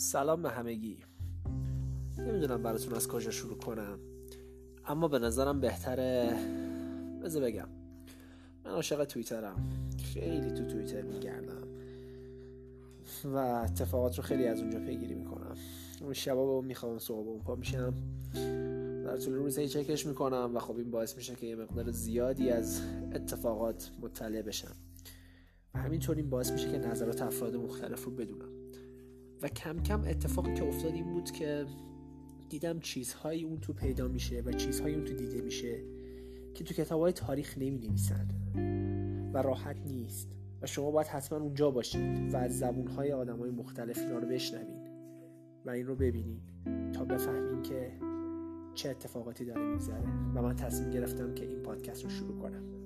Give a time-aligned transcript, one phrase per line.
[0.00, 0.98] سلام به همگی.
[2.18, 3.98] نمی‌دونم براتون از کجا شروع کنم
[4.86, 6.36] اما به نظرم بهتره
[7.22, 7.68] بذار بگم.
[8.64, 9.68] من عاشق توییترم.
[10.04, 11.68] خیلی تو توییتر میگردم.
[13.24, 15.56] و اتفاقات رو خیلی از اونجا پیگیری می‌کنم.
[16.00, 17.94] اون شبا با می‌خوام صبح اون پا میشم
[19.04, 22.80] در طول روز چکش می‌کنم و خب این باعث میشه که یه مقدار زیادی از
[23.14, 24.76] اتفاقات مطلع بشم.
[25.74, 28.67] و همینطور این باعث میشه که نظرات افراد مختلف رو بدونم.
[29.42, 31.66] و کم کم اتفاقی که افتاد این بود که
[32.48, 35.82] دیدم چیزهایی اون تو پیدا میشه و چیزهایی اون تو دیده میشه
[36.54, 38.28] که تو کتاب های تاریخ نمی نویسن
[39.34, 40.28] و راحت نیست
[40.62, 44.28] و شما باید حتما اونجا باشید و از زبون های آدم های مختلف اینا رو
[44.28, 44.88] بشنوین
[45.66, 46.40] و این رو ببینین
[46.92, 47.92] تا بفهمین که
[48.74, 50.04] چه اتفاقاتی داره میگذره.
[50.34, 52.77] و من تصمیم گرفتم که این پادکست رو شروع کنم.